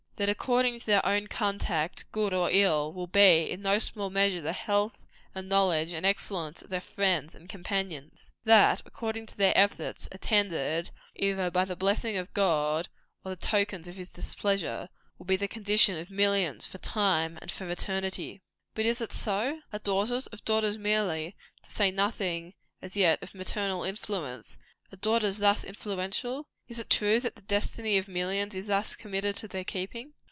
[0.17, 4.39] That according to their own conduct, good or ill, will be, in no small measure,
[4.39, 4.93] the health,
[5.33, 8.29] and knowledge, and excellence of their friends and companions.
[8.43, 12.87] That according to their efforts attended, either by the blessing of God,
[13.25, 17.49] or the tokens of his displeasure will be the condition of millions, for time and
[17.49, 18.43] for eternity.
[18.75, 19.61] But is it so?
[19.73, 24.55] Are daughters, as daughters merely to say nothing, as yet, of maternal influence
[24.93, 26.45] are daughters thus influential?
[26.67, 30.13] Is it true that the destiny of millions is thus committed to their keeping?